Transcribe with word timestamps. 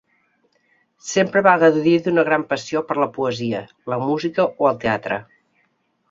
Sempre 1.09 1.41
va 1.47 1.51
gaudir 1.63 1.93
d'una 2.07 2.23
gran 2.29 2.45
passió 2.53 2.81
per 2.87 2.97
la 3.01 3.09
poesia, 3.17 3.59
la 3.95 3.99
música 4.05 4.47
o 4.65 4.71
el 4.71 4.81
teatre. 4.85 5.19